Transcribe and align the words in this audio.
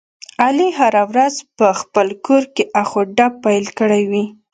علي 0.45 0.69
هره 0.79 1.03
ورځ 1.11 1.35
په 1.57 1.67
خپل 1.79 2.07
کورکې 2.25 2.63
اخ 2.81 2.89
او 2.99 3.03
ډب 3.17 3.33
پیل 3.45 3.65
کړی 3.79 4.03
وي. 4.11 4.25